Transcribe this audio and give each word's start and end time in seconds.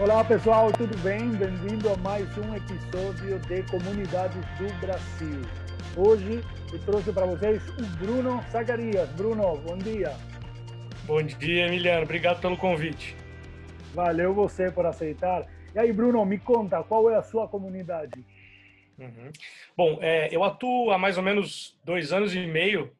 Olá 0.00 0.24
pessoal, 0.24 0.72
tudo 0.72 0.96
bem? 1.02 1.28
Bem-vindo 1.32 1.90
a 1.90 1.96
mais 1.98 2.26
um 2.38 2.56
episódio 2.56 3.38
de 3.40 3.62
Comunidades 3.64 4.42
do 4.56 4.80
Brasil. 4.80 5.42
Hoje 5.94 6.42
eu 6.72 6.78
trouxe 6.86 7.12
para 7.12 7.26
vocês 7.26 7.62
o 7.68 7.82
Bruno 7.98 8.42
Zacarias. 8.50 9.10
Bruno, 9.10 9.58
bom 9.58 9.76
dia. 9.76 10.16
Bom 11.04 11.22
dia, 11.22 11.66
Emiliano. 11.66 12.04
Obrigado 12.04 12.40
pelo 12.40 12.56
convite. 12.56 13.14
Valeu 13.92 14.32
você 14.32 14.70
por 14.70 14.86
aceitar. 14.86 15.46
E 15.74 15.78
aí, 15.78 15.92
Bruno, 15.92 16.24
me 16.24 16.38
conta, 16.38 16.82
qual 16.82 17.10
é 17.10 17.16
a 17.16 17.22
sua 17.22 17.46
comunidade? 17.46 18.24
Uhum. 18.98 19.30
Bom, 19.76 19.98
é, 20.00 20.34
eu 20.34 20.42
atuo 20.42 20.92
há 20.92 20.96
mais 20.96 21.18
ou 21.18 21.22
menos 21.22 21.78
dois 21.84 22.10
anos 22.10 22.34
e 22.34 22.46
meio 22.46 22.90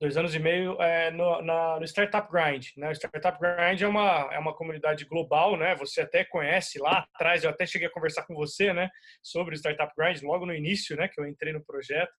dois 0.00 0.16
anos 0.16 0.34
e 0.34 0.38
meio 0.38 0.80
é, 0.80 1.10
no, 1.10 1.42
na, 1.42 1.78
no 1.78 1.84
Startup 1.84 2.30
Grind. 2.30 2.68
Né? 2.76 2.88
O 2.88 2.92
Startup 2.92 3.38
Grind 3.38 3.80
é 3.80 3.88
uma, 3.88 4.28
é 4.32 4.38
uma 4.38 4.54
comunidade 4.54 5.04
global, 5.04 5.56
né? 5.56 5.74
Você 5.76 6.02
até 6.02 6.24
conhece 6.24 6.78
lá 6.78 7.06
atrás, 7.14 7.44
eu 7.44 7.50
até 7.50 7.66
cheguei 7.66 7.88
a 7.88 7.92
conversar 7.92 8.24
com 8.24 8.34
você, 8.34 8.72
né? 8.72 8.88
Sobre 9.22 9.54
o 9.54 9.58
Startup 9.58 9.92
Grind, 9.96 10.22
logo 10.22 10.46
no 10.46 10.54
início, 10.54 10.96
né? 10.96 11.08
Que 11.08 11.20
eu 11.20 11.26
entrei 11.26 11.52
no 11.52 11.64
projeto. 11.64 12.12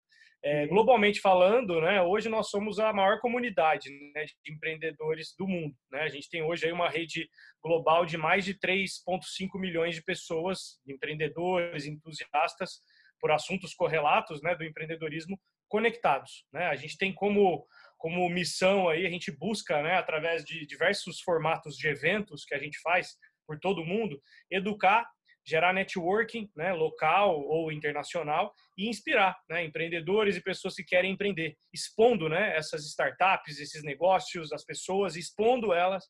É, 0.46 0.68
globalmente 0.68 1.22
falando, 1.22 1.80
né? 1.80 2.02
Hoje 2.02 2.28
nós 2.28 2.50
somos 2.50 2.78
a 2.78 2.92
maior 2.92 3.22
comunidade 3.22 3.90
né, 4.14 4.26
de 4.44 4.54
empreendedores 4.54 5.34
do 5.40 5.48
mundo, 5.48 5.74
né? 5.90 6.02
A 6.02 6.10
gente 6.10 6.30
tem 6.30 6.44
hoje 6.44 6.66
aí 6.66 6.72
uma 6.74 6.90
rede 6.90 7.30
global 7.64 8.06
de 8.06 8.18
mais 8.18 8.44
de 8.44 8.54
3,5 8.54 9.58
milhões 9.58 9.96
de 9.96 10.04
pessoas, 10.04 10.82
empreendedores, 10.86 11.86
entusiastas, 11.86 12.82
por 13.22 13.32
assuntos 13.32 13.74
correlatos, 13.74 14.42
né? 14.42 14.54
Do 14.54 14.66
empreendedorismo 14.66 15.40
conectados. 15.74 16.46
Né? 16.54 16.68
A 16.68 16.76
gente 16.76 16.96
tem 17.00 17.12
como, 17.12 17.66
como 17.98 18.30
missão 18.30 18.88
aí, 18.88 19.08
a 19.08 19.10
gente 19.10 19.32
busca, 19.32 19.82
né, 19.82 19.96
através 19.96 20.46
de 20.46 20.68
diversos 20.68 21.20
formatos 21.20 21.76
de 21.76 21.88
eventos 21.88 22.46
que 22.46 22.54
a 22.54 22.60
gente 22.60 22.80
faz 22.80 23.18
por 23.48 23.60
todo 23.60 23.84
mundo, 23.84 24.22
educar, 24.52 25.10
gerar 25.44 25.74
networking, 25.74 26.48
né, 26.56 26.74
local 26.74 27.42
ou 27.42 27.72
internacional 27.72 28.54
e 28.78 28.88
inspirar, 28.88 29.36
né, 29.50 29.66
empreendedores 29.66 30.38
e 30.38 30.44
pessoas 30.44 30.76
que 30.76 30.84
querem 30.84 31.14
empreender, 31.14 31.58
expondo, 31.74 32.30
né, 32.30 32.56
essas 32.56 32.86
startups, 32.86 33.60
esses 33.60 33.84
negócios, 33.84 34.54
as 34.54 34.64
pessoas, 34.64 35.16
expondo 35.16 35.74
elas 35.74 36.06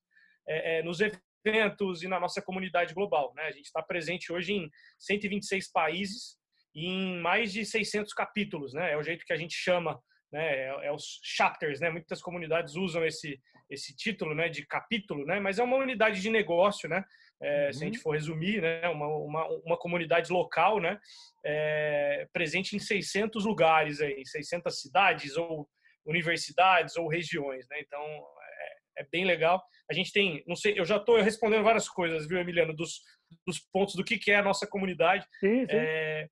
é, 0.45 0.79
é, 0.79 0.83
nos 0.83 0.99
eventos 0.99 2.03
e 2.03 2.09
na 2.09 2.19
nossa 2.19 2.41
comunidade 2.41 2.93
global, 2.93 3.33
né? 3.33 3.43
A 3.43 3.51
gente 3.51 3.65
está 3.65 3.81
presente 3.81 4.31
hoje 4.31 4.53
em 4.53 4.69
126 4.99 5.71
países, 5.71 6.37
em 6.75 7.19
mais 7.19 7.51
de 7.53 7.65
600 7.65 8.13
capítulos, 8.13 8.73
né? 8.73 8.93
É 8.93 8.97
o 8.97 9.03
jeito 9.03 9.25
que 9.25 9.33
a 9.33 9.37
gente 9.37 9.55
chama, 9.55 9.99
né? 10.31 10.45
É, 10.45 10.87
é, 10.87 10.91
os 10.91 11.19
chapters, 11.23 11.79
né? 11.79 11.89
Muitas 11.89 12.21
comunidades 12.21 12.75
usam 12.75 13.05
esse 13.05 13.39
esse 13.69 13.95
título, 13.95 14.35
né? 14.35 14.49
De 14.49 14.65
capítulo, 14.65 15.25
né? 15.25 15.39
Mas 15.39 15.59
é 15.59 15.63
uma 15.63 15.77
unidade 15.77 16.21
de 16.21 16.29
negócio, 16.29 16.87
né? 16.89 17.03
É, 17.41 17.67
uhum. 17.67 17.73
Se 17.73 17.83
a 17.83 17.85
gente 17.85 17.97
uhum. 17.97 18.03
for 18.03 18.11
resumir, 18.11 18.61
né? 18.61 18.87
Uma, 18.89 19.07
uma, 19.07 19.47
uma 19.65 19.77
comunidade 19.77 20.31
local, 20.31 20.79
né? 20.79 20.99
É, 21.45 22.27
presente 22.31 22.75
em 22.75 22.79
600 22.79 23.45
lugares 23.45 24.01
aí, 24.01 24.25
600 24.25 24.79
cidades 24.79 25.37
ou 25.37 25.67
universidades 26.05 26.95
ou 26.97 27.07
regiões, 27.07 27.67
né? 27.69 27.79
Então 27.79 28.01
é, 28.01 29.01
é 29.01 29.07
bem 29.11 29.25
legal. 29.25 29.63
A 29.89 29.93
gente 29.93 30.11
tem, 30.11 30.43
não 30.47 30.55
sei, 30.55 30.79
eu 30.79 30.85
já 30.85 30.97
estou 30.97 31.19
respondendo 31.21 31.63
várias 31.63 31.87
coisas, 31.87 32.27
viu, 32.27 32.39
Emiliano, 32.39 32.73
dos, 32.73 33.01
dos 33.45 33.59
pontos 33.59 33.95
do 33.95 34.03
que, 34.03 34.17
que 34.17 34.31
é 34.31 34.37
a 34.37 34.43
nossa 34.43 34.67
comunidade. 34.67 35.25
Sim, 35.39 35.65
sim. 35.65 35.75
É, 35.75 36.27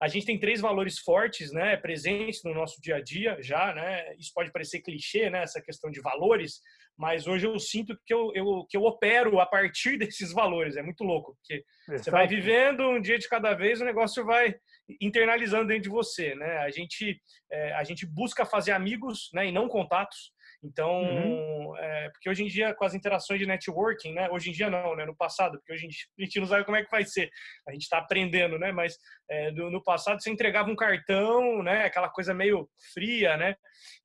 a 0.00 0.08
gente 0.08 0.26
tem 0.26 0.38
três 0.38 0.60
valores 0.60 0.98
fortes, 0.98 1.52
né, 1.52 1.76
presentes 1.76 2.42
no 2.44 2.54
nosso 2.54 2.80
dia 2.80 2.96
a 2.96 3.02
dia 3.02 3.36
já, 3.40 3.74
né? 3.74 4.14
Isso 4.16 4.32
pode 4.34 4.52
parecer 4.52 4.80
clichê, 4.80 5.30
né, 5.30 5.42
essa 5.42 5.60
questão 5.60 5.90
de 5.90 6.00
valores, 6.00 6.60
mas 6.96 7.26
hoje 7.26 7.46
eu 7.46 7.58
sinto 7.58 7.98
que 8.04 8.12
eu, 8.12 8.32
eu 8.34 8.66
que 8.68 8.76
eu 8.76 8.82
opero 8.82 9.40
a 9.40 9.46
partir 9.46 9.96
desses 9.98 10.32
valores. 10.32 10.76
É 10.76 10.82
muito 10.82 11.04
louco, 11.04 11.34
porque 11.36 11.64
Exato. 11.88 12.04
você 12.04 12.10
vai 12.10 12.26
vivendo 12.26 12.88
um 12.88 13.00
dia 13.00 13.18
de 13.18 13.28
cada 13.28 13.54
vez, 13.54 13.80
o 13.80 13.84
negócio 13.84 14.24
vai 14.24 14.54
internalizando 15.00 15.68
dentro 15.68 15.84
de 15.84 15.88
você, 15.88 16.34
né? 16.34 16.58
A 16.58 16.70
gente 16.70 17.20
é, 17.50 17.72
a 17.74 17.84
gente 17.84 18.06
busca 18.06 18.44
fazer 18.44 18.72
amigos, 18.72 19.30
né, 19.32 19.46
e 19.46 19.52
não 19.52 19.68
contatos. 19.68 20.32
Então, 20.64 21.02
uhum. 21.02 21.76
é, 21.76 22.08
porque 22.08 22.30
hoje 22.30 22.42
em 22.42 22.46
dia, 22.46 22.74
com 22.74 22.86
as 22.86 22.94
interações 22.94 23.38
de 23.38 23.46
networking, 23.46 24.14
né? 24.14 24.30
Hoje 24.30 24.48
em 24.48 24.52
dia 24.52 24.70
não, 24.70 24.96
né? 24.96 25.04
No 25.04 25.14
passado, 25.14 25.58
porque 25.58 25.74
hoje 25.74 25.84
em 25.84 25.88
dia 25.88 26.06
a 26.18 26.22
gente 26.22 26.40
não 26.40 26.46
sabe 26.46 26.64
como 26.64 26.78
é 26.78 26.82
que 26.82 26.90
vai 26.90 27.04
ser. 27.04 27.30
A 27.68 27.72
gente 27.72 27.82
está 27.82 27.98
aprendendo, 27.98 28.58
né? 28.58 28.72
Mas 28.72 28.96
é, 29.28 29.50
do, 29.50 29.70
no 29.70 29.82
passado 29.82 30.22
você 30.22 30.30
entregava 30.30 30.70
um 30.70 30.76
cartão, 30.76 31.62
né? 31.62 31.84
Aquela 31.84 32.08
coisa 32.08 32.32
meio 32.32 32.66
fria, 32.94 33.36
né? 33.36 33.54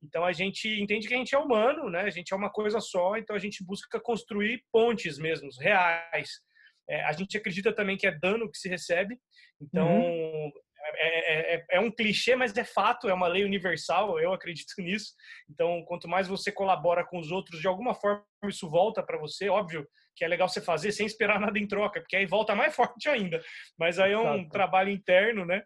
Então 0.03 0.25
a 0.25 0.33
gente 0.33 0.67
entende 0.81 1.07
que 1.07 1.13
a 1.13 1.17
gente 1.17 1.33
é 1.33 1.39
humano, 1.39 1.89
né? 1.89 2.01
A 2.01 2.09
gente 2.09 2.33
é 2.33 2.35
uma 2.35 2.51
coisa 2.51 2.81
só, 2.81 3.15
então 3.15 3.33
a 3.33 3.39
gente 3.39 3.63
busca 3.63 3.97
construir 4.01 4.61
pontes 4.69 5.17
mesmo, 5.17 5.47
reais. 5.61 6.29
É, 6.89 7.03
a 7.05 7.13
gente 7.13 7.37
acredita 7.37 7.71
também 7.73 7.95
que 7.95 8.07
é 8.07 8.11
dano 8.11 8.51
que 8.51 8.57
se 8.57 8.67
recebe. 8.67 9.17
Então, 9.61 9.87
uhum. 9.87 10.51
É, 10.81 11.53
é, 11.53 11.55
é, 11.55 11.65
é, 11.71 11.79
um 11.79 11.91
clichê, 11.91 12.35
mas 12.35 12.55
é 12.55 12.63
fato, 12.63 13.09
é 13.09 13.13
uma 13.13 13.27
lei 13.27 13.43
universal, 13.43 14.19
eu 14.19 14.33
acredito 14.33 14.73
nisso. 14.79 15.13
Então, 15.49 15.83
quanto 15.85 16.07
mais 16.07 16.27
você 16.27 16.51
colabora 16.51 17.05
com 17.05 17.19
os 17.19 17.31
outros, 17.31 17.59
de 17.59 17.67
alguma 17.67 17.93
forma 17.93 18.25
isso 18.45 18.69
volta 18.69 19.03
para 19.03 19.17
você. 19.17 19.49
Óbvio 19.49 19.87
que 20.15 20.25
é 20.25 20.27
legal 20.27 20.47
você 20.49 20.61
fazer 20.61 20.91
sem 20.91 21.05
esperar 21.05 21.39
nada 21.39 21.57
em 21.57 21.67
troca, 21.67 22.01
porque 22.01 22.15
aí 22.15 22.25
volta 22.25 22.55
mais 22.55 22.75
forte 22.75 23.07
ainda. 23.09 23.41
Mas 23.77 23.99
aí 23.99 24.11
é 24.11 24.17
um 24.17 24.35
Exato. 24.35 24.49
trabalho 24.49 24.89
interno, 24.89 25.45
né, 25.45 25.63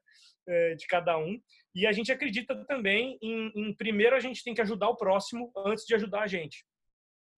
é, 0.47 0.75
de 0.75 0.85
cada 0.87 1.17
um. 1.17 1.39
E 1.75 1.87
a 1.87 1.91
gente 1.91 2.11
acredita 2.11 2.55
também 2.65 3.17
em, 3.21 3.51
em, 3.55 3.75
primeiro, 3.75 4.15
a 4.15 4.19
gente 4.19 4.43
tem 4.43 4.53
que 4.53 4.61
ajudar 4.61 4.89
o 4.89 4.95
próximo 4.95 5.51
antes 5.57 5.85
de 5.85 5.95
ajudar 5.95 6.21
a 6.21 6.27
gente. 6.27 6.63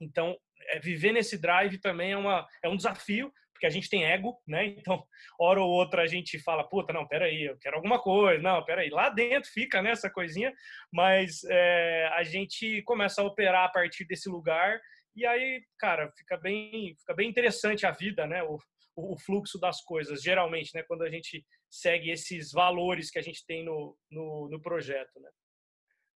Então, 0.02 0.38
é, 0.72 0.80
viver 0.80 1.14
nesse 1.14 1.38
drive 1.38 1.78
também 1.80 2.12
é, 2.12 2.18
uma, 2.18 2.46
é 2.62 2.68
um 2.68 2.76
desafio, 2.76 3.32
porque 3.56 3.66
a 3.66 3.70
gente 3.70 3.90
tem 3.90 4.04
ego, 4.06 4.38
né? 4.46 4.66
Então, 4.86 5.04
hora 5.40 5.62
ou 5.62 5.70
outra 5.70 6.04
a 6.04 6.08
gente 6.08 6.38
fala, 6.40 6.64
puta, 6.64 6.94
não, 6.94 7.08
peraí, 7.08 7.46
eu 7.46 7.58
quero 7.58 7.78
alguma 7.78 8.00
coisa, 8.00 8.42
não, 8.42 8.64
peraí, 8.64 8.90
lá 8.90 9.10
dentro 9.10 9.50
fica 9.50 9.82
né, 9.82 9.94
coisinha, 10.14 10.54
mas 10.94 11.44
é, 11.50 12.10
a 12.14 12.24
gente 12.24 12.82
começa 12.84 13.22
a 13.22 13.26
operar 13.26 13.66
a 13.66 13.70
partir 13.70 14.06
desse 14.06 14.30
lugar 14.30 14.80
e 15.16 15.26
aí, 15.26 15.64
cara, 15.80 16.12
fica 16.18 16.38
bem, 16.38 16.94
fica 17.00 17.14
bem 17.14 17.30
interessante 17.30 17.86
a 17.86 17.92
vida, 17.92 18.28
né? 18.28 18.44
O, 18.44 18.60
o 18.98 19.18
fluxo 19.18 19.58
das 19.58 19.82
coisas, 19.82 20.22
geralmente, 20.22 20.76
né? 20.76 20.84
Quando 20.84 21.04
a 21.04 21.10
gente 21.10 21.46
segue 21.70 22.12
esses 22.12 22.52
valores 22.52 23.10
que 23.10 23.18
a 23.18 23.22
gente 23.22 23.46
tem 23.46 23.64
no, 23.64 23.98
no, 24.12 24.50
no 24.50 24.62
projeto, 24.62 25.20
né? 25.22 25.30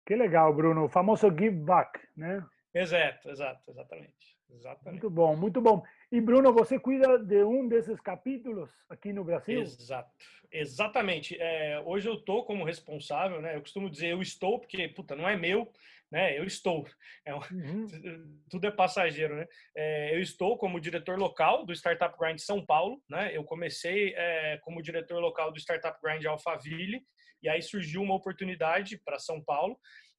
Que 0.08 0.16
legal, 0.16 0.54
Bruno. 0.54 0.86
O 0.86 0.90
famoso 0.90 1.28
give 1.30 1.52
back, 1.52 2.00
né? 2.16 2.42
Exato, 2.74 3.30
exato, 3.30 3.62
exatamente. 3.70 4.35
Exatamente. 4.50 5.02
Muito 5.02 5.10
bom, 5.10 5.36
muito 5.36 5.62
bom. 5.62 5.84
E 6.12 6.22
Bruno, 6.22 6.54
você 6.54 6.80
cuida 6.80 7.18
de 7.18 7.44
um 7.44 7.68
desses 7.68 8.00
capítulos 8.00 8.70
aqui 8.90 9.12
no 9.12 9.24
Brasil? 9.24 9.62
Exato, 9.62 10.10
exatamente. 10.52 11.36
É, 11.40 11.82
hoje 11.86 12.08
eu 12.08 12.16
estou 12.16 12.46
como 12.46 12.64
responsável, 12.64 13.42
né? 13.42 13.56
Eu 13.56 13.62
costumo 13.62 13.90
dizer 13.90 14.12
eu 14.12 14.22
estou, 14.22 14.60
porque 14.60 14.88
puta, 14.90 15.16
não 15.16 15.28
é 15.28 15.36
meu, 15.36 15.72
né? 16.12 16.38
Eu 16.38 16.46
estou. 16.46 16.88
É, 17.26 17.34
uhum. 17.34 17.88
Tudo 18.50 18.68
é 18.68 18.72
passageiro, 18.72 19.36
né? 19.36 19.48
É, 19.76 20.16
eu 20.16 20.22
estou 20.22 20.58
como 20.58 20.80
diretor 20.80 21.18
local 21.18 21.66
do 21.66 21.74
Startup 21.74 22.16
Grind 22.18 22.40
São 22.40 22.66
Paulo, 22.66 23.02
né? 23.10 23.36
Eu 23.36 23.44
comecei 23.44 24.14
é, 24.16 24.58
como 24.64 24.82
diretor 24.82 25.20
local 25.20 25.52
do 25.52 25.60
Startup 25.60 25.98
Grind 26.02 26.24
Alphaville 26.26 27.04
e 27.42 27.50
aí 27.50 27.62
surgiu 27.62 28.02
uma 28.02 28.16
oportunidade 28.16 29.00
para 29.04 29.20
São 29.20 29.44
Paulo 29.44 29.78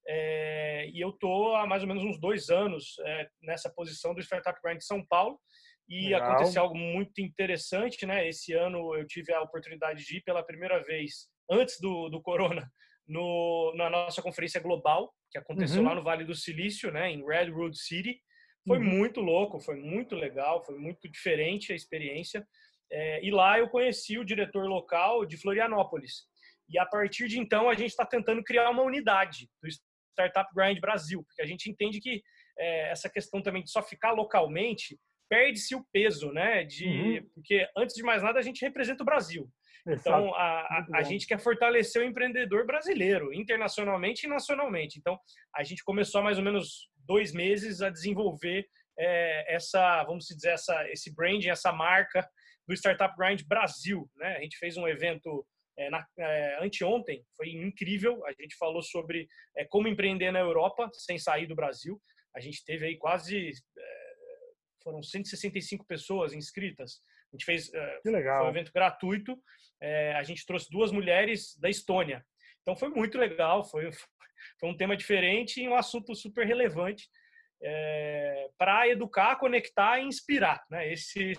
é, 0.09 0.89
e 0.93 1.01
eu 1.01 1.13
tô 1.13 1.55
há 1.55 1.67
mais 1.67 1.83
ou 1.83 1.89
menos 1.89 2.05
uns 2.05 2.19
dois 2.21 2.49
anos 2.49 2.97
é, 3.05 3.29
nessa 3.43 3.69
posição 3.71 4.15
do 4.15 4.21
Startup 4.21 4.59
Grind 4.63 4.81
São 4.81 5.05
Paulo. 5.05 5.39
E 5.89 6.07
Legal. 6.07 6.23
aconteceu 6.23 6.63
algo 6.63 6.77
muito 6.77 7.21
interessante, 7.21 8.05
né? 8.07 8.29
Esse 8.29 8.53
ano 8.53 8.95
eu 8.97 9.07
tive 9.07 9.33
a 9.33 9.43
oportunidade 9.43 10.05
de 10.05 10.17
ir 10.17 10.23
pela 10.23 10.45
primeira 10.45 10.83
vez, 10.83 11.29
antes 11.49 11.79
do, 11.81 12.09
do 12.09 12.21
Corona, 12.21 12.69
no, 13.07 13.73
na 13.77 13.89
nossa 13.89 14.21
conferência 14.21 14.61
global, 14.61 15.13
que 15.31 15.39
aconteceu 15.39 15.83
uhum. 15.83 15.89
lá 15.89 15.95
no 15.95 16.03
Vale 16.03 16.25
do 16.25 16.35
Silício, 16.35 16.91
né? 16.91 17.11
Em 17.11 17.25
Redwood 17.25 17.79
City. 17.79 18.21
Foi 18.67 18.79
uhum. 18.79 18.85
muito 18.85 19.21
louco, 19.21 19.61
foi 19.61 19.77
muito 19.77 20.17
legal, 20.17 20.65
foi 20.65 20.77
muito 20.77 21.09
diferente 21.09 21.73
a 21.73 21.77
experiência. 21.77 22.45
É, 22.91 23.25
e 23.25 23.31
lá 23.31 23.59
eu 23.59 23.69
conheci 23.69 24.19
o 24.19 24.25
diretor 24.25 24.67
local 24.67 25.25
de 25.25 25.37
Florianópolis. 25.37 26.25
E 26.69 26.79
a 26.79 26.87
partir 26.87 27.29
de 27.29 27.39
então 27.39 27.71
a 27.71 27.75
gente 27.75 27.91
está 27.91 28.05
tentando 28.05 28.43
criar 28.43 28.71
uma 28.71 28.83
unidade 28.83 29.49
do 29.63 29.69
Startup 30.17 30.49
Grind 30.55 30.81
Brasil, 30.81 31.23
porque 31.25 31.43
a 31.43 31.47
gente 31.47 31.71
entende 31.71 32.01
que 32.01 32.23
é, 32.59 32.91
essa 32.91 33.11
questão 33.11 33.43
também 33.43 33.63
de 33.63 33.71
só 33.71 33.83
ficar 33.83 34.13
localmente 34.13 34.99
perde-se 35.29 35.75
o 35.75 35.85
peso, 35.93 36.33
né? 36.33 36.65
De, 36.65 36.87
uhum. 36.87 37.31
Porque, 37.35 37.69
antes 37.77 37.95
de 37.95 38.03
mais 38.03 38.23
nada, 38.23 38.39
a 38.39 38.43
gente 38.43 38.65
representa 38.65 39.03
o 39.03 39.07
Brasil. 39.07 39.49
Então, 39.87 40.35
a, 40.35 40.61
a, 40.61 40.87
a, 40.95 41.03
gente 41.03 41.27
quer 41.27 41.39
fortalecer 41.39 42.03
o 42.03 42.05
empreendedor 42.05 42.67
brasileiro, 42.67 43.33
internacionalmente 43.33 44.27
e 44.27 44.29
nacionalmente. 44.29 44.99
Então, 44.99 45.19
a 45.55 45.63
gente 45.63 45.85
começou 45.85 46.21
há 46.21 46.25
mais 46.25 46.39
ou 46.39 46.45
menos 46.45 46.89
dois 47.07 47.33
meses 47.33 47.83
a 47.83 47.91
desenvolver 47.91 48.67
é, 48.99 49.55
essa, 49.55 50.03
vamos 50.05 50.27
dizer, 50.27 50.51
essa, 50.51 50.91
esse 50.91 51.15
branding, 51.15 51.51
essa 51.51 51.73
marca 51.73 52.29
do 52.67 52.75
Startup 52.75 53.15
Grind 53.17 53.43
Brasil. 53.47 54.11
Né? 54.17 54.37
A 54.37 54.41
gente 54.41 54.59
fez 54.59 54.77
um 54.77 54.89
evento 54.89 55.47
é, 55.79 55.91
na, 55.91 56.07
é, 56.19 56.65
anteontem, 56.65 57.25
foi 57.37 57.51
incrível. 57.51 58.25
A 58.27 58.33
gente 58.33 58.57
falou 58.57 58.83
sobre 58.83 59.29
é, 59.57 59.65
como 59.65 59.89
empreender 59.89 60.31
na 60.31 60.41
Europa 60.41 60.89
sem 60.93 61.19
sair 61.19 61.47
do 61.47 61.55
Brasil. 61.55 62.01
A 62.35 62.41
gente 62.41 62.65
teve 62.65 62.87
aí 62.87 62.97
quase, 62.97 63.51
é, 63.51 64.13
foram 64.83 65.03
165 65.03 65.87
pessoas 65.87 66.33
inscritas 66.33 67.01
A 67.33 67.37
gente 67.37 67.45
fez 67.45 67.71
que 68.03 68.11
legal. 68.11 68.39
Foi 68.39 68.47
um 68.47 68.51
evento 68.51 68.73
gratuito. 68.73 69.37
É, 69.81 70.13
a 70.15 70.23
gente 70.23 70.47
trouxe 70.47 70.71
duas 70.71 70.91
mulheres 70.91 71.57
da 71.59 71.69
Estônia. 71.69 72.25
Então 72.63 72.75
foi 72.75 72.89
muito 72.89 73.19
legal, 73.19 73.65
foi, 73.65 73.91
foi 74.59 74.69
um 74.69 74.77
tema 74.77 74.97
diferente 74.97 75.63
e 75.63 75.69
um 75.69 75.77
assunto 75.77 76.15
super 76.15 76.47
relevante 76.47 77.09
é, 77.63 78.49
para 78.59 78.89
educar, 78.89 79.37
conectar 79.37 80.01
e 80.01 80.05
inspirar. 80.05 80.65
Né? 80.71 80.93
Esse 80.93 81.33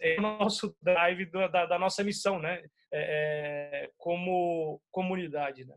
é 0.00 0.18
o 0.18 0.22
nosso 0.22 0.76
drive 0.82 1.26
da, 1.30 1.66
da 1.66 1.78
nossa 1.78 2.02
missão, 2.02 2.38
né? 2.38 2.62
É, 2.98 3.84
é, 3.84 3.90
como 3.98 4.80
comunidade. 4.90 5.66
Né? 5.66 5.74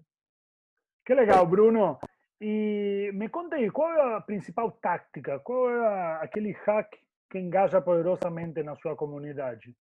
Que 1.06 1.14
legal, 1.14 1.46
Bruno. 1.46 2.00
E 2.40 3.12
me 3.14 3.28
conta 3.28 3.58
aí, 3.58 3.70
qual 3.70 3.92
é 3.92 4.16
a 4.16 4.22
principal 4.22 4.72
tática? 4.72 5.40
Qual 5.40 5.70
é 5.70 6.24
aquele 6.24 6.52
hack 6.52 6.90
que 7.30 7.38
engaja 7.38 7.82
poderosamente 7.82 8.64
na 8.64 8.76
sua 8.78 8.96
comunidade? 8.96 9.76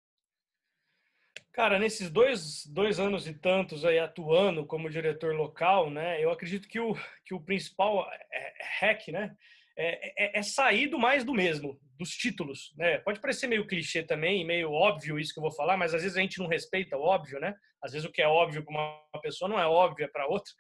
Cara, 1.53 1.79
nesses 1.79 2.11
dois, 2.11 2.67
dois 2.67 2.99
anos 2.99 3.27
e 3.27 3.35
tantos 3.35 3.85
aí 3.85 3.99
atuando 3.99 4.67
como 4.67 4.91
diretor 4.91 5.35
local, 5.35 5.91
né, 5.91 6.23
eu 6.23 6.31
acredito 6.31 6.69
que 6.69 6.79
o, 6.79 6.95
que 7.25 7.35
o 7.35 7.41
principal 7.41 8.07
é, 8.33 8.55
hack, 8.81 9.09
né, 9.09 9.37
é, 9.79 10.25
é, 10.25 10.39
é, 10.39 10.43
sair 10.43 10.87
do 10.87 10.99
mais 10.99 11.23
do 11.23 11.35
mesmo, 11.35 11.79
dos 11.99 12.11
títulos, 12.11 12.73
né? 12.77 12.99
Pode 12.99 13.21
parecer 13.21 13.47
meio 13.47 13.67
clichê 13.67 14.03
também, 14.03 14.45
meio 14.45 14.71
óbvio 14.73 15.19
isso 15.19 15.33
que 15.33 15.39
eu 15.39 15.43
vou 15.43 15.53
falar, 15.53 15.77
mas 15.77 15.95
às 15.95 16.03
vezes 16.03 16.17
a 16.17 16.21
gente 16.21 16.39
não 16.39 16.47
respeita 16.47 16.97
o 16.97 17.03
óbvio, 17.03 17.39
né? 17.39 17.55
Às 17.83 17.93
vezes 17.93 18.09
o 18.09 18.13
que 18.13 18.23
é 18.23 18.29
óbvio 18.29 18.65
para 18.65 18.73
uma 18.73 19.21
pessoa 19.23 19.49
não 19.49 19.61
é 19.61 19.67
óbvio 19.67 20.11
para 20.11 20.27
outra. 20.27 20.53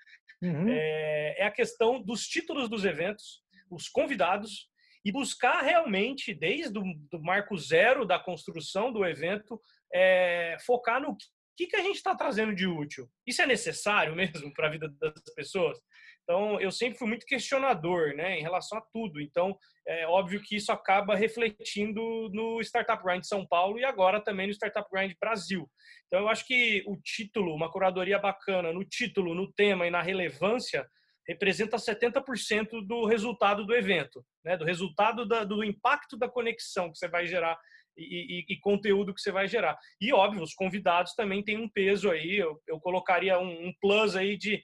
Uhum. 0.42 0.68
É, 0.68 1.36
é 1.38 1.44
a 1.46 1.50
questão 1.50 2.02
dos 2.02 2.26
títulos 2.26 2.68
dos 2.68 2.84
eventos, 2.84 3.42
os 3.70 3.88
convidados 3.88 4.68
e 5.04 5.12
buscar 5.12 5.62
realmente, 5.62 6.34
desde 6.34 6.78
o 6.78 6.84
marco 7.22 7.56
zero 7.56 8.04
da 8.04 8.18
construção 8.18 8.92
do 8.92 9.04
evento, 9.04 9.60
é, 9.94 10.56
focar 10.66 11.00
no 11.00 11.16
que, 11.56 11.66
que 11.66 11.76
a 11.76 11.82
gente 11.82 11.96
está 11.96 12.14
trazendo 12.14 12.54
de 12.54 12.66
útil. 12.66 13.08
Isso 13.26 13.40
é 13.40 13.46
necessário 13.46 14.14
mesmo 14.16 14.52
para 14.52 14.68
a 14.68 14.70
vida 14.70 14.88
das 15.00 15.34
pessoas? 15.34 15.78
Então, 16.26 16.60
eu 16.60 16.72
sempre 16.72 16.98
fui 16.98 17.06
muito 17.06 17.24
questionador 17.24 18.12
né, 18.16 18.36
em 18.36 18.42
relação 18.42 18.76
a 18.76 18.80
tudo. 18.92 19.20
Então, 19.20 19.56
é 19.86 20.08
óbvio 20.08 20.42
que 20.42 20.56
isso 20.56 20.72
acaba 20.72 21.14
refletindo 21.14 22.00
no 22.32 22.60
Startup 22.60 23.00
Grind 23.00 23.22
São 23.22 23.46
Paulo 23.46 23.78
e 23.78 23.84
agora 23.84 24.20
também 24.20 24.48
no 24.48 24.52
Startup 24.52 24.88
Grind 24.92 25.12
Brasil. 25.20 25.70
Então, 26.08 26.18
eu 26.18 26.28
acho 26.28 26.44
que 26.44 26.82
o 26.88 26.96
título, 26.96 27.54
uma 27.54 27.70
curadoria 27.70 28.18
bacana 28.18 28.72
no 28.72 28.84
título, 28.84 29.36
no 29.36 29.52
tema 29.52 29.86
e 29.86 29.90
na 29.90 30.02
relevância, 30.02 30.84
representa 31.28 31.76
70% 31.76 32.84
do 32.84 33.06
resultado 33.06 33.64
do 33.64 33.72
evento, 33.72 34.24
né? 34.44 34.56
do 34.56 34.64
resultado 34.64 35.26
da, 35.26 35.44
do 35.44 35.62
impacto 35.62 36.16
da 36.16 36.28
conexão 36.28 36.90
que 36.90 36.98
você 36.98 37.08
vai 37.08 37.24
gerar 37.24 37.56
e, 37.96 38.40
e, 38.40 38.54
e, 38.54 38.60
conteúdo 38.60 39.14
que 39.14 39.20
você 39.20 39.32
vai 39.32 39.48
gerar. 39.48 39.76
E, 40.00 40.12
óbvio, 40.12 40.42
os 40.42 40.54
convidados 40.54 41.14
também 41.14 41.42
têm 41.42 41.58
um 41.58 41.68
peso 41.68 42.10
aí, 42.10 42.36
eu, 42.36 42.60
eu 42.66 42.78
colocaria 42.80 43.38
um, 43.38 43.68
um, 43.68 43.72
plus 43.80 44.14
aí 44.14 44.36
de 44.36 44.62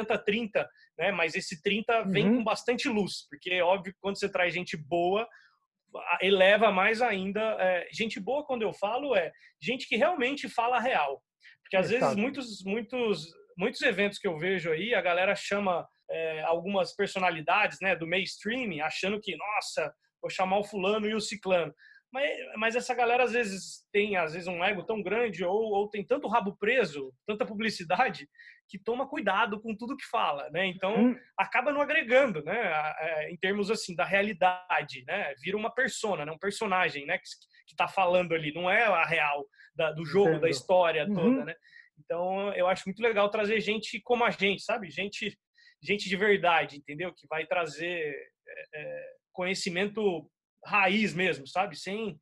70-30, 0.00 0.66
né? 0.98 1.12
mas 1.12 1.34
esse 1.34 1.62
30 1.62 2.04
vem 2.04 2.28
uhum. 2.28 2.36
com 2.38 2.44
bastante 2.44 2.88
luz, 2.88 3.26
porque, 3.28 3.60
óbvio, 3.62 3.94
quando 4.00 4.18
você 4.18 4.28
traz 4.28 4.52
gente 4.52 4.76
boa, 4.76 5.26
eleva 6.20 6.72
mais 6.72 7.00
ainda. 7.00 7.40
É, 7.60 7.88
gente 7.92 8.18
boa, 8.18 8.44
quando 8.44 8.62
eu 8.62 8.72
falo, 8.72 9.14
é 9.14 9.32
gente 9.60 9.86
que 9.86 9.96
realmente 9.96 10.48
fala 10.48 10.80
real. 10.80 11.22
Porque, 11.62 11.76
às 11.76 11.90
vezes, 11.90 12.14
muitos, 12.14 12.62
muitos, 12.64 13.26
muitos 13.56 13.80
eventos 13.82 14.18
que 14.18 14.26
eu 14.26 14.38
vejo 14.38 14.70
aí, 14.70 14.94
a 14.94 15.00
galera 15.00 15.34
chama 15.34 15.86
é, 16.10 16.42
algumas 16.42 16.94
personalidades 16.94 17.78
né, 17.80 17.96
do 17.96 18.06
mainstream, 18.06 18.84
achando 18.84 19.20
que, 19.20 19.36
nossa, 19.36 19.92
vou 20.20 20.30
chamar 20.30 20.58
o 20.58 20.64
fulano 20.64 21.06
e 21.08 21.14
o 21.14 21.20
ciclano. 21.20 21.72
Mas, 22.14 22.30
mas 22.56 22.76
essa 22.76 22.94
galera 22.94 23.24
às 23.24 23.32
vezes 23.32 23.84
tem 23.92 24.16
às 24.16 24.34
vezes 24.34 24.46
um 24.46 24.62
ego 24.62 24.84
tão 24.84 25.02
grande 25.02 25.44
ou, 25.44 25.72
ou 25.72 25.90
tem 25.90 26.06
tanto 26.06 26.28
rabo 26.28 26.56
preso, 26.56 27.12
tanta 27.26 27.44
publicidade 27.44 28.28
que 28.68 28.78
toma 28.78 29.08
cuidado 29.08 29.60
com 29.60 29.76
tudo 29.76 29.96
que 29.96 30.06
fala, 30.06 30.48
né? 30.50 30.64
Então 30.64 30.94
hum. 30.96 31.16
acaba 31.36 31.72
não 31.72 31.80
agregando, 31.80 32.40
né? 32.44 32.72
É, 33.00 33.32
em 33.32 33.36
termos 33.36 33.68
assim 33.68 33.96
da 33.96 34.04
realidade, 34.04 35.02
né? 35.08 35.34
Vira 35.42 35.56
uma 35.56 35.74
persona, 35.74 36.24
né? 36.24 36.30
Um 36.30 36.38
personagem, 36.38 37.04
né? 37.04 37.18
Que, 37.18 37.24
que 37.66 37.74
tá 37.74 37.88
falando 37.88 38.32
ali, 38.32 38.54
não 38.54 38.70
é 38.70 38.84
a 38.84 39.04
real 39.04 39.44
da, 39.74 39.90
do 39.90 40.04
jogo, 40.04 40.28
Entendo. 40.28 40.42
da 40.42 40.48
história 40.50 41.08
uhum. 41.08 41.14
toda, 41.16 41.44
né? 41.46 41.56
Então 41.98 42.54
eu 42.54 42.68
acho 42.68 42.84
muito 42.86 43.02
legal 43.02 43.28
trazer 43.28 43.60
gente 43.60 44.00
como 44.04 44.22
a 44.22 44.30
gente, 44.30 44.62
sabe? 44.62 44.88
Gente, 44.88 45.36
gente 45.82 46.08
de 46.08 46.16
verdade, 46.16 46.76
entendeu? 46.76 47.12
Que 47.12 47.26
vai 47.26 47.44
trazer 47.44 48.14
é, 48.46 48.80
é 48.80 49.04
conhecimento 49.32 50.30
raiz 50.66 51.14
mesmo, 51.14 51.46
sabe? 51.46 51.76
Sem, 51.76 52.18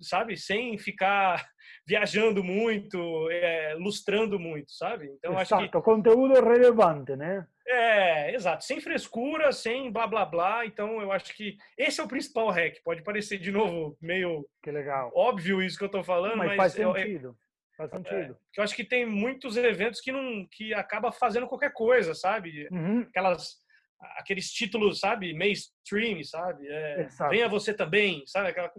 sabe? 0.00 0.36
Sem 0.36 0.78
ficar 0.78 1.46
viajando 1.86 2.42
muito, 2.44 3.30
é, 3.30 3.74
lustrando 3.74 4.38
muito, 4.38 4.70
sabe? 4.72 5.06
Então 5.18 5.32
Exato, 5.32 5.62
acho 5.62 5.70
que 5.70 5.80
conteúdo 5.80 6.34
relevante, 6.34 7.16
né? 7.16 7.46
É, 7.66 8.34
exato, 8.34 8.64
sem 8.64 8.80
frescura, 8.80 9.52
sem 9.52 9.92
blá 9.92 10.06
blá 10.06 10.24
blá. 10.24 10.64
Então 10.64 11.02
eu 11.02 11.12
acho 11.12 11.34
que 11.36 11.56
esse 11.76 12.00
é 12.00 12.04
o 12.04 12.08
principal 12.08 12.48
hack. 12.48 12.76
Pode 12.82 13.02
parecer 13.02 13.38
de 13.38 13.52
novo 13.52 13.96
meio 14.00 14.46
que 14.62 14.70
legal, 14.70 15.12
óbvio 15.14 15.62
isso 15.62 15.78
que 15.78 15.84
eu 15.84 15.90
tô 15.90 16.02
falando, 16.02 16.38
mas, 16.38 16.48
mas 16.48 16.56
faz 16.56 16.72
sentido. 16.72 17.36
Faz 17.76 17.90
sentido. 17.90 18.32
É, 18.34 18.60
eu 18.60 18.64
acho 18.64 18.74
que 18.74 18.84
tem 18.84 19.06
muitos 19.06 19.56
eventos 19.56 20.00
que 20.00 20.10
não 20.10 20.46
que 20.50 20.74
acaba 20.74 21.12
fazendo 21.12 21.46
qualquer 21.46 21.72
coisa, 21.72 22.14
sabe? 22.14 22.66
Uhum. 22.72 23.02
Aquelas 23.02 23.56
aqueles 24.00 24.50
títulos, 24.50 25.00
sabe, 25.00 25.34
mainstream, 25.34 26.22
sabe? 26.22 26.66
É, 26.68 27.08
venha 27.28 27.48
você 27.48 27.74
também, 27.74 28.24
sabe? 28.26 28.48
Aquela... 28.48 28.72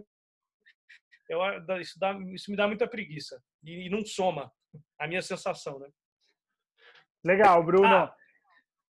Eu, 1.28 1.40
isso, 1.80 1.98
dá, 1.98 2.18
isso 2.34 2.50
me 2.50 2.56
dá 2.56 2.66
muita 2.66 2.88
preguiça 2.88 3.40
e, 3.62 3.86
e 3.86 3.90
não 3.90 4.04
soma 4.04 4.50
a 4.98 5.06
minha 5.06 5.22
sensação, 5.22 5.78
né? 5.78 5.88
Legal, 7.24 7.62
Bruno. 7.62 7.86
Ah, 7.86 8.14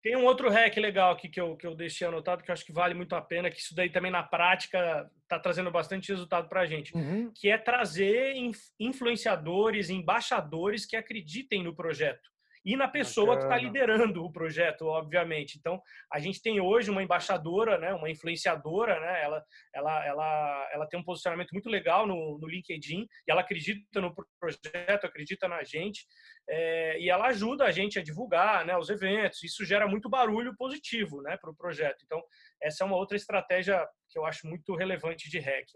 tem 0.02 0.16
um 0.16 0.24
outro 0.24 0.48
hack 0.48 0.76
legal 0.78 1.12
aqui 1.12 1.28
que 1.28 1.40
eu, 1.40 1.56
que 1.56 1.66
eu 1.66 1.74
deixei 1.74 2.06
anotado 2.06 2.42
que 2.42 2.50
eu 2.50 2.52
acho 2.54 2.64
que 2.64 2.72
vale 2.72 2.94
muito 2.94 3.14
a 3.14 3.20
pena, 3.20 3.50
que 3.50 3.60
isso 3.60 3.74
daí 3.74 3.90
também 3.90 4.10
na 4.10 4.22
prática 4.22 5.10
está 5.22 5.38
trazendo 5.38 5.70
bastante 5.70 6.10
resultado 6.10 6.48
para 6.48 6.62
a 6.62 6.66
gente, 6.66 6.94
uhum. 6.94 7.30
que 7.34 7.50
é 7.50 7.58
trazer 7.58 8.34
influenciadores, 8.78 9.90
embaixadores 9.90 10.86
que 10.86 10.96
acreditem 10.96 11.62
no 11.62 11.74
projeto 11.74 12.30
e 12.64 12.76
na 12.76 12.88
pessoa 12.88 13.28
tá 13.28 13.34
Bacana. 13.34 13.60
que 13.60 13.66
está 13.66 13.66
liderando 13.66 14.24
o 14.24 14.32
projeto, 14.32 14.86
obviamente. 14.86 15.56
Então, 15.58 15.80
a 16.12 16.18
gente 16.18 16.42
tem 16.42 16.60
hoje 16.60 16.90
uma 16.90 17.02
embaixadora, 17.02 17.78
né, 17.78 17.92
uma 17.94 18.10
influenciadora, 18.10 19.00
né, 19.00 19.22
ela, 19.22 19.44
ela, 19.74 20.06
ela, 20.06 20.68
ela 20.72 20.86
tem 20.86 21.00
um 21.00 21.04
posicionamento 21.04 21.52
muito 21.52 21.68
legal 21.68 22.06
no, 22.06 22.38
no 22.38 22.46
LinkedIn 22.46 23.06
e 23.26 23.30
ela 23.30 23.40
acredita 23.40 24.00
no 24.00 24.14
projeto, 24.38 25.04
acredita 25.04 25.48
na 25.48 25.62
gente 25.64 26.04
é, 26.48 27.00
e 27.00 27.08
ela 27.08 27.28
ajuda 27.28 27.64
a 27.64 27.70
gente 27.70 27.98
a 27.98 28.02
divulgar 28.02 28.64
né, 28.66 28.76
os 28.76 28.90
eventos. 28.90 29.42
Isso 29.42 29.64
gera 29.64 29.86
muito 29.86 30.10
barulho 30.10 30.54
positivo 30.56 31.22
né, 31.22 31.38
para 31.40 31.50
o 31.50 31.56
projeto. 31.56 32.02
Então, 32.04 32.22
essa 32.62 32.84
é 32.84 32.86
uma 32.86 32.96
outra 32.96 33.16
estratégia 33.16 33.86
que 34.08 34.18
eu 34.18 34.26
acho 34.26 34.46
muito 34.46 34.74
relevante 34.74 35.30
de 35.30 35.38
hack. 35.38 35.68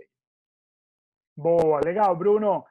Boa, 1.36 1.80
legal, 1.84 2.14
Bruno. 2.16 2.64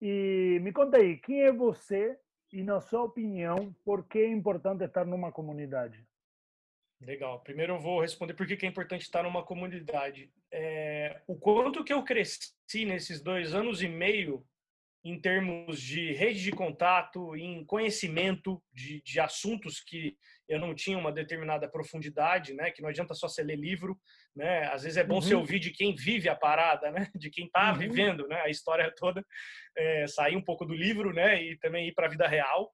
E 0.00 0.58
me 0.62 0.72
conta 0.72 0.96
aí, 0.96 1.18
quem 1.18 1.42
é 1.42 1.52
você 1.52 2.18
e, 2.52 2.62
na 2.62 2.80
sua 2.80 3.02
opinião, 3.02 3.74
por 3.84 4.04
que 4.04 4.18
é 4.18 4.28
importante 4.28 4.84
estar 4.84 5.04
numa 5.04 5.30
comunidade? 5.30 6.04
Legal. 7.00 7.40
Primeiro 7.40 7.74
eu 7.74 7.80
vou 7.80 8.00
responder 8.00 8.34
por 8.34 8.46
que 8.46 8.66
é 8.66 8.68
importante 8.68 9.02
estar 9.02 9.22
numa 9.22 9.42
comunidade. 9.42 10.30
É, 10.50 11.22
o 11.26 11.34
quanto 11.34 11.82
que 11.82 11.92
eu 11.92 12.02
cresci 12.02 12.84
nesses 12.84 13.22
dois 13.22 13.54
anos 13.54 13.82
e 13.82 13.88
meio 13.88 14.46
em 15.02 15.18
termos 15.18 15.80
de 15.80 16.12
rede 16.12 16.42
de 16.42 16.50
contato, 16.50 17.34
em 17.34 17.64
conhecimento 17.64 18.62
de, 18.72 19.02
de 19.02 19.18
assuntos 19.18 19.80
que 19.80 20.14
eu 20.46 20.58
não 20.58 20.74
tinha 20.74 20.98
uma 20.98 21.12
determinada 21.12 21.68
profundidade, 21.70 22.52
né? 22.52 22.70
Que 22.70 22.82
não 22.82 22.88
adianta 22.88 23.14
só 23.14 23.28
você 23.28 23.42
ler 23.42 23.56
livro, 23.56 23.98
né? 24.36 24.64
Às 24.66 24.82
vezes 24.82 24.98
é 24.98 25.04
bom 25.04 25.14
uhum. 25.14 25.20
você 25.22 25.34
ouvir 25.34 25.58
de 25.58 25.70
quem 25.70 25.94
vive 25.94 26.28
a 26.28 26.34
parada, 26.34 26.90
né? 26.90 27.08
De 27.14 27.30
quem 27.30 27.46
está 27.46 27.72
uhum. 27.72 27.78
vivendo, 27.78 28.26
né? 28.28 28.40
A 28.42 28.50
história 28.50 28.92
toda, 28.96 29.24
é, 29.76 30.06
sair 30.06 30.36
um 30.36 30.44
pouco 30.44 30.66
do 30.66 30.74
livro, 30.74 31.14
né? 31.14 31.42
E 31.42 31.56
também 31.58 31.88
ir 31.88 31.94
para 31.94 32.06
a 32.06 32.10
vida 32.10 32.26
real. 32.26 32.70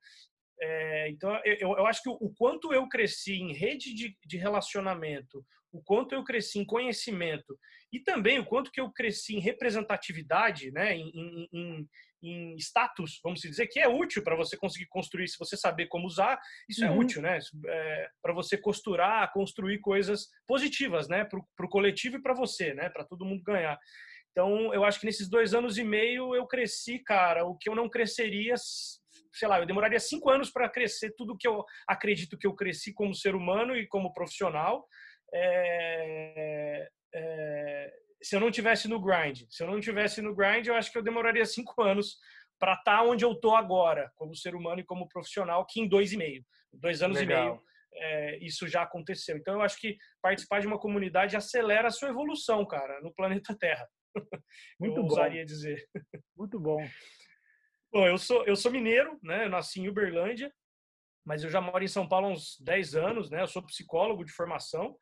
É, 0.60 1.08
então, 1.10 1.38
eu, 1.44 1.76
eu 1.76 1.86
acho 1.86 2.02
que 2.02 2.08
o, 2.08 2.16
o, 2.20 2.34
quanto 2.34 2.72
eu 2.72 2.88
cresci 2.88 3.34
em 3.34 3.52
rede 3.52 3.94
de, 3.94 4.16
de 4.24 4.36
relacionamento, 4.38 5.44
o 5.76 5.82
quanto 5.82 6.14
eu 6.14 6.24
cresci 6.24 6.58
em 6.58 6.64
conhecimento 6.64 7.58
e 7.92 8.00
também 8.00 8.38
o 8.38 8.46
quanto 8.46 8.70
que 8.70 8.80
eu 8.80 8.90
cresci 8.90 9.36
em 9.36 9.40
representatividade, 9.40 10.70
né? 10.72 10.94
Em, 10.94 11.10
em, 11.14 11.48
em 11.52 11.88
em 12.22 12.56
status, 12.56 13.20
vamos 13.22 13.40
dizer, 13.40 13.66
que 13.66 13.78
é 13.78 13.88
útil 13.88 14.22
para 14.22 14.36
você 14.36 14.56
conseguir 14.56 14.86
construir, 14.86 15.28
se 15.28 15.38
você 15.38 15.56
saber 15.56 15.86
como 15.86 16.06
usar, 16.06 16.40
isso 16.68 16.84
é 16.84 16.88
uhum. 16.88 16.96
é 16.96 16.98
útil, 16.98 17.22
né? 17.22 17.38
É, 17.66 18.08
para 18.22 18.32
você 18.32 18.56
costurar, 18.56 19.32
construir 19.32 19.78
coisas 19.78 20.28
positivas, 20.46 21.08
né? 21.08 21.24
Para 21.24 21.66
o 21.66 21.68
coletivo 21.68 22.16
e 22.16 22.22
para 22.22 22.34
você, 22.34 22.74
né? 22.74 22.88
Para 22.88 23.04
todo 23.04 23.24
mundo 23.24 23.42
ganhar. 23.42 23.78
Então, 24.30 24.72
eu 24.74 24.84
acho 24.84 25.00
que 25.00 25.06
nesses 25.06 25.28
dois 25.28 25.54
anos 25.54 25.78
e 25.78 25.84
meio 25.84 26.34
eu 26.34 26.46
cresci, 26.46 26.98
cara, 26.98 27.46
o 27.46 27.56
que 27.56 27.70
eu 27.70 27.74
não 27.74 27.88
cresceria, 27.88 28.54
sei 29.32 29.48
lá, 29.48 29.58
eu 29.58 29.66
demoraria 29.66 29.98
cinco 29.98 30.28
anos 30.28 30.50
para 30.50 30.68
crescer 30.68 31.14
tudo 31.16 31.36
que 31.38 31.48
eu 31.48 31.64
acredito 31.88 32.36
que 32.36 32.46
eu 32.46 32.54
cresci 32.54 32.92
como 32.92 33.14
ser 33.14 33.34
humano 33.34 33.76
e 33.76 33.86
como 33.86 34.12
profissional. 34.12 34.86
É, 35.34 36.88
é, 37.14 37.92
se 38.22 38.36
eu 38.36 38.40
não 38.40 38.50
tivesse 38.50 38.88
no 38.88 39.00
grind. 39.00 39.42
Se 39.50 39.62
eu 39.62 39.66
não 39.66 39.80
tivesse 39.80 40.20
no 40.20 40.34
grind, 40.34 40.66
eu 40.66 40.74
acho 40.74 40.90
que 40.90 40.98
eu 40.98 41.02
demoraria 41.02 41.44
cinco 41.44 41.82
anos 41.82 42.18
para 42.58 42.72
estar 42.72 42.98
tá 42.98 43.02
onde 43.02 43.24
eu 43.24 43.32
estou 43.32 43.54
agora, 43.54 44.10
como 44.14 44.34
ser 44.34 44.54
humano 44.54 44.80
e 44.80 44.84
como 44.84 45.08
profissional, 45.08 45.64
que 45.66 45.80
em 45.80 45.88
dois 45.88 46.12
e 46.12 46.16
meio, 46.16 46.44
dois 46.72 47.02
anos 47.02 47.18
Legal. 47.18 47.38
e 47.38 47.44
meio, 47.44 47.62
é, 47.94 48.38
isso 48.44 48.66
já 48.68 48.82
aconteceu. 48.82 49.36
Então, 49.36 49.54
eu 49.54 49.62
acho 49.62 49.78
que 49.78 49.96
participar 50.22 50.60
de 50.60 50.66
uma 50.66 50.78
comunidade 50.78 51.36
acelera 51.36 51.88
a 51.88 51.90
sua 51.90 52.08
evolução, 52.08 52.66
cara, 52.66 53.00
no 53.00 53.14
planeta 53.14 53.56
Terra. 53.58 53.86
Muito 54.80 54.96
eu 54.96 55.02
bom. 55.02 55.08
ousaria 55.08 55.44
dizer. 55.44 55.86
Muito 56.36 56.58
bom. 56.58 56.82
Bom, 57.92 58.06
eu 58.06 58.18
sou, 58.18 58.44
eu 58.44 58.56
sou 58.56 58.70
mineiro, 58.70 59.18
né? 59.22 59.44
Eu 59.44 59.50
nasci 59.50 59.80
em 59.80 59.88
Uberlândia, 59.88 60.52
mas 61.24 61.42
eu 61.44 61.50
já 61.50 61.60
moro 61.60 61.82
em 61.82 61.88
São 61.88 62.08
Paulo 62.08 62.26
há 62.26 62.30
uns 62.30 62.58
10 62.60 62.94
anos, 62.94 63.30
né? 63.30 63.42
Eu 63.42 63.46
sou 63.46 63.64
psicólogo 63.64 64.24
de 64.24 64.32
formação, 64.32 64.96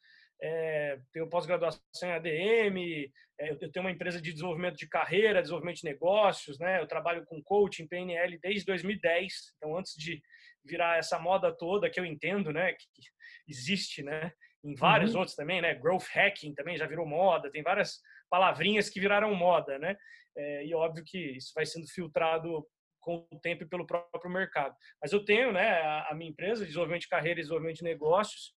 é, 0.45 0.99
tenho 1.11 1.27
pós-graduação 1.27 1.81
em 2.03 2.13
ADM, 2.13 3.11
é, 3.41 3.51
eu 3.51 3.57
tenho 3.73 3.83
uma 3.83 3.91
empresa 3.91 4.21
de 4.21 4.31
desenvolvimento 4.31 4.77
de 4.77 4.87
carreira, 4.87 5.41
desenvolvimento 5.41 5.79
de 5.79 5.87
negócios, 5.87 6.59
né? 6.59 6.81
Eu 6.81 6.87
trabalho 6.87 7.25
com 7.25 7.43
coaching, 7.43 7.89
PNL 7.89 8.39
desde 8.39 8.67
2010, 8.67 9.55
então 9.57 9.77
antes 9.77 9.95
de 9.95 10.23
virar 10.63 10.99
essa 10.99 11.19
moda 11.19 11.51
toda 11.51 11.89
que 11.89 11.99
eu 11.99 12.05
entendo, 12.05 12.53
né? 12.53 12.75
Que 12.75 13.03
existe, 13.49 14.03
né? 14.03 14.33
Em 14.63 14.75
vários 14.75 15.15
uhum. 15.15 15.21
outros 15.21 15.35
também, 15.35 15.63
né? 15.63 15.75
Growth 15.75 16.09
hacking 16.13 16.55
também 16.55 16.77
já 16.77 16.87
virou 16.87 17.07
moda, 17.07 17.51
tem 17.51 17.63
várias 17.63 18.01
palavrinhas 18.29 18.91
que 18.91 19.01
viraram 19.01 19.35
moda, 19.35 19.79
né? 19.79 19.97
É, 20.37 20.67
e 20.67 20.75
óbvio 20.75 21.05
que 21.07 21.19
isso 21.19 21.53
vai 21.55 21.65
sendo 21.65 21.87
filtrado 21.89 22.67
com 23.01 23.27
o 23.31 23.41
tempo 23.41 23.63
e 23.63 23.69
pelo 23.69 23.87
próprio 23.87 24.31
mercado. 24.31 24.75
Mas 25.01 25.13
eu 25.13 25.25
tenho, 25.25 25.53
né, 25.53 25.81
a, 25.81 26.09
a 26.11 26.15
minha 26.15 26.31
empresa 26.31 26.61
de 26.61 26.67
desenvolvimento 26.67 27.03
de 27.03 27.09
carreira 27.09 27.41
e 27.41 27.43
desenvolvimento 27.43 27.79
de 27.79 27.85
negócios, 27.85 28.55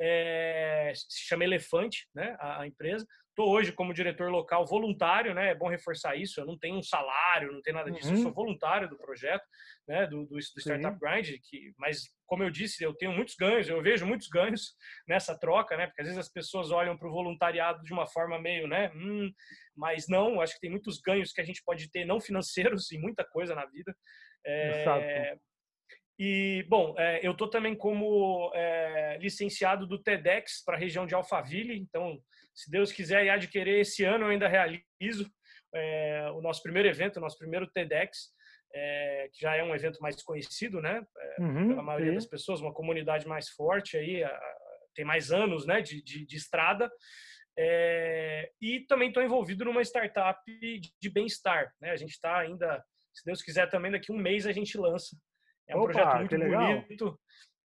é, 0.00 0.92
se 0.94 1.26
chama 1.26 1.44
Elefante, 1.44 2.08
né, 2.14 2.36
a, 2.40 2.62
a 2.62 2.66
empresa. 2.66 3.06
Estou 3.28 3.54
hoje 3.54 3.72
como 3.72 3.94
diretor 3.94 4.28
local 4.28 4.66
voluntário, 4.66 5.32
né? 5.32 5.50
É 5.50 5.54
bom 5.54 5.68
reforçar 5.68 6.16
isso. 6.16 6.40
Eu 6.40 6.46
não 6.46 6.58
tenho 6.58 6.76
um 6.76 6.82
salário, 6.82 7.52
não 7.52 7.62
tenho 7.62 7.76
nada 7.76 7.90
disso. 7.90 8.08
Uhum. 8.08 8.16
Eu 8.16 8.22
sou 8.22 8.32
voluntário 8.32 8.88
do 8.88 8.98
projeto, 8.98 9.44
né? 9.86 10.06
Do, 10.06 10.26
do, 10.26 10.34
do 10.34 10.60
Startup 10.60 10.92
Sim. 10.92 10.98
Grind, 11.00 11.38
que, 11.44 11.72
mas 11.78 12.02
como 12.26 12.42
eu 12.42 12.50
disse, 12.50 12.82
eu 12.82 12.92
tenho 12.92 13.12
muitos 13.12 13.36
ganhos. 13.36 13.68
Eu 13.68 13.80
vejo 13.80 14.04
muitos 14.04 14.28
ganhos 14.28 14.74
nessa 15.08 15.38
troca, 15.38 15.76
né? 15.76 15.86
Porque 15.86 16.02
às 16.02 16.08
vezes 16.08 16.18
as 16.18 16.30
pessoas 16.30 16.70
olham 16.70 16.98
para 16.98 17.08
o 17.08 17.12
voluntariado 17.12 17.82
de 17.84 17.92
uma 17.92 18.06
forma 18.06 18.38
meio, 18.38 18.66
né? 18.66 18.90
Hum, 18.94 19.32
mas 19.76 20.06
não. 20.08 20.40
Acho 20.40 20.54
que 20.54 20.60
tem 20.60 20.70
muitos 20.70 21.00
ganhos 21.00 21.32
que 21.32 21.40
a 21.40 21.44
gente 21.44 21.62
pode 21.64 21.88
ter, 21.90 22.04
não 22.04 22.20
financeiros, 22.20 22.90
e 22.92 22.98
muita 22.98 23.24
coisa 23.24 23.54
na 23.54 23.64
vida. 23.64 23.94
É, 24.44 24.82
Exato. 24.82 25.40
E, 26.22 26.66
bom, 26.68 26.94
é, 26.98 27.26
eu 27.26 27.32
estou 27.32 27.48
também 27.48 27.74
como 27.74 28.52
é, 28.54 29.16
licenciado 29.18 29.86
do 29.86 29.98
TEDx 29.98 30.62
para 30.62 30.76
a 30.76 30.78
região 30.78 31.06
de 31.06 31.14
Alphaville, 31.14 31.74
então, 31.74 32.22
se 32.54 32.70
Deus 32.70 32.92
quiser 32.92 33.24
e 33.24 33.30
adquirir 33.30 33.80
esse 33.80 34.04
ano, 34.04 34.26
eu 34.26 34.28
ainda 34.28 34.46
realizo 34.46 35.32
é, 35.74 36.30
o 36.34 36.42
nosso 36.42 36.62
primeiro 36.62 36.86
evento, 36.86 37.16
o 37.16 37.20
nosso 37.22 37.38
primeiro 37.38 37.66
TEDx, 37.66 38.34
é, 38.74 39.30
que 39.32 39.40
já 39.40 39.56
é 39.56 39.64
um 39.64 39.74
evento 39.74 39.98
mais 40.02 40.22
conhecido, 40.22 40.82
né, 40.82 41.02
é, 41.18 41.42
uhum, 41.42 41.68
pela 41.68 41.82
maioria 41.82 42.12
das 42.12 42.26
pessoas, 42.26 42.60
uma 42.60 42.74
comunidade 42.74 43.26
mais 43.26 43.48
forte 43.48 43.96
aí, 43.96 44.22
tem 44.94 45.06
mais 45.06 45.32
anos, 45.32 45.64
né, 45.64 45.80
de, 45.80 46.02
de, 46.02 46.26
de 46.26 46.36
estrada, 46.36 46.92
é, 47.58 48.50
e 48.60 48.80
também 48.80 49.08
estou 49.08 49.22
envolvido 49.22 49.64
numa 49.64 49.80
startup 49.80 50.38
de, 50.46 50.92
de 51.00 51.08
bem-estar, 51.08 51.72
né, 51.80 51.92
a 51.92 51.96
gente 51.96 52.12
está 52.12 52.40
ainda, 52.40 52.84
se 53.10 53.24
Deus 53.24 53.40
quiser, 53.40 53.70
também 53.70 53.90
daqui 53.90 54.12
a 54.12 54.14
um 54.14 54.18
mês 54.18 54.46
a 54.46 54.52
gente 54.52 54.76
lança 54.76 55.16
é 55.70 55.76
um 55.76 55.82
Opa, 55.82 55.92
projeto 55.92 56.16
muito 56.18 56.38
bonito. 56.38 57.20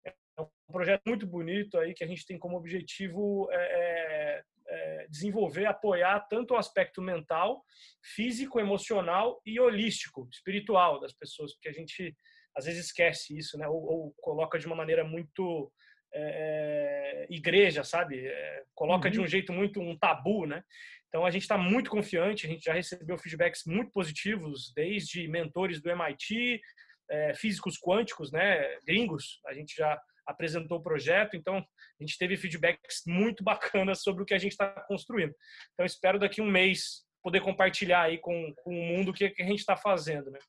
É 0.06 0.42
um 0.42 0.72
projeto 0.72 1.02
muito 1.06 1.28
bonito 1.28 1.78
aí 1.78 1.94
que 1.94 2.04
a 2.04 2.08
gente 2.08 2.26
tem 2.26 2.38
como 2.38 2.58
objetivo 2.58 3.48
é, 3.52 3.56
é, 3.58 4.44
é, 4.68 5.08
desenvolver, 5.10 5.66
apoiar 5.66 6.20
tanto 6.30 6.54
o 6.54 6.58
aspecto 6.58 7.02
mental, 7.02 7.64
físico, 8.04 8.60
emocional 8.60 9.42
e 9.46 9.60
holístico, 9.60 10.28
espiritual 10.32 11.00
das 11.00 11.14
pessoas, 11.14 11.54
porque 11.54 11.70
a 11.70 11.74
gente 11.74 12.16
às 12.56 12.66
vezes 12.66 12.86
esquece 12.86 13.38
isso, 13.38 13.58
né? 13.58 13.68
Ou, 13.68 13.84
ou 13.84 14.14
coloca 14.22 14.58
de 14.58 14.66
uma 14.66 14.76
maneira 14.76 15.04
muito 15.04 15.72
é, 16.14 17.26
é 17.30 17.34
igreja, 17.34 17.84
sabe? 17.84 18.26
É, 18.26 18.64
coloca 18.74 19.08
uhum. 19.08 19.12
de 19.12 19.22
um 19.22 19.28
jeito 19.28 19.52
muito 19.52 19.82
um 19.82 19.98
tabu, 19.98 20.46
né? 20.46 20.64
Então 21.08 21.26
a 21.26 21.32
gente 21.32 21.44
está 21.44 21.58
muito 21.58 21.90
confiante, 21.90 22.46
a 22.46 22.50
gente 22.50 22.66
já 22.66 22.74
recebeu 22.74 23.18
feedbacks 23.18 23.64
muito 23.66 23.92
positivos, 23.92 24.74
desde 24.76 25.28
mentores 25.28 25.82
do 25.82 25.90
MIT, 25.90 26.62
é, 27.10 27.34
físicos 27.34 27.78
quânticos, 27.78 28.32
né, 28.32 28.78
gringos. 28.86 29.40
A 29.46 29.54
gente 29.54 29.76
já 29.76 30.00
apresentou 30.26 30.80
o 30.80 30.84
projeto, 30.84 31.36
então 31.36 31.58
a 31.58 32.04
gente 32.04 32.18
teve 32.18 32.36
feedbacks 32.36 33.04
muito 33.06 33.44
bacanas 33.44 34.02
sobre 34.02 34.24
o 34.24 34.26
que 34.26 34.34
a 34.34 34.38
gente 34.38 34.52
está 34.52 34.70
construindo. 34.88 35.34
Então 35.74 35.86
espero 35.86 36.20
daqui 36.20 36.42
um 36.42 36.50
mês 36.50 37.06
poder 37.22 37.42
compartilhar 37.42 38.04
aí 38.04 38.18
com, 38.18 38.54
com 38.58 38.72
o 38.72 38.84
mundo 38.84 39.10
o 39.10 39.14
que, 39.14 39.30
que 39.30 39.42
a 39.42 39.46
gente 39.46 39.60
está 39.60 39.76
fazendo, 39.76 40.30
né? 40.30 40.40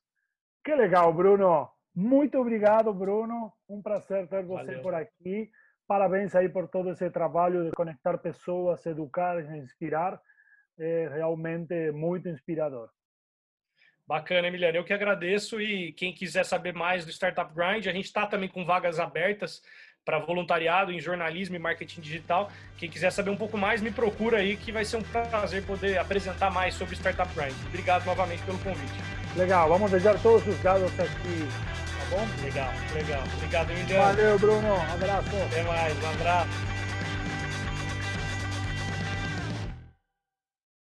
Que 0.63 0.75
legal, 0.75 1.13
Bruno. 1.13 1.69
Muito 1.95 2.37
obrigado, 2.37 2.93
Bruno. 2.93 3.51
Um 3.67 3.81
prazer 3.81 4.27
ter 4.27 4.43
você 4.43 4.65
Valeu. 4.65 4.81
por 4.81 4.93
aqui. 4.93 5.49
Parabéns 5.87 6.35
aí 6.35 6.49
por 6.49 6.67
todo 6.67 6.91
esse 6.91 7.09
trabalho 7.09 7.65
de 7.65 7.71
conectar 7.71 8.17
pessoas, 8.17 8.85
educar, 8.85 9.39
inspirar. 9.55 10.21
É 10.77 11.07
realmente 11.07 11.91
muito 11.91 12.29
inspirador. 12.29 12.89
Bacana, 14.07 14.47
Emiliano. 14.47 14.77
Eu 14.77 14.85
que 14.85 14.93
agradeço 14.93 15.59
e 15.59 15.91
quem 15.91 16.13
quiser 16.13 16.45
saber 16.45 16.73
mais 16.73 17.03
do 17.03 17.11
Startup 17.11 17.53
Grind, 17.53 17.87
a 17.87 17.91
gente 17.91 18.05
está 18.05 18.25
também 18.25 18.47
com 18.47 18.63
vagas 18.63 18.99
abertas 18.99 19.61
para 20.05 20.19
voluntariado 20.19 20.93
em 20.93 21.01
jornalismo 21.01 21.57
e 21.57 21.59
marketing 21.59 21.99
digital. 21.99 22.49
Quem 22.77 22.89
quiser 22.89 23.11
saber 23.11 23.29
um 23.29 23.35
pouco 23.35 23.57
mais, 23.57 23.81
me 23.81 23.91
procura 23.91 24.37
aí 24.37 24.55
que 24.55 24.71
vai 24.71 24.85
ser 24.85 24.95
um 24.95 25.01
prazer 25.01 25.65
poder 25.65 25.97
apresentar 25.97 26.49
mais 26.49 26.75
sobre 26.75 26.95
Startup 26.95 27.29
Grind. 27.35 27.53
Obrigado 27.67 28.05
novamente 28.05 28.41
pelo 28.43 28.57
convite. 28.59 28.93
Legal, 29.35 29.67
vamos 29.67 29.91
deixar 29.91 30.17
todos 30.19 30.47
os 30.47 30.57
dados 30.61 30.87
aqui, 30.97 31.47
tá 31.99 32.05
bom? 32.09 32.25
Legal, 32.41 32.71
legal. 32.95 33.23
Obrigado, 33.35 33.71
Emiliano. 33.71 34.15
Valeu, 34.15 34.39
Bruno. 34.39 34.67
Um 34.67 34.93
abraço. 34.93 35.29
Até 35.45 35.63
mais, 35.63 36.01
um 36.01 36.09
abraço. 36.11 36.76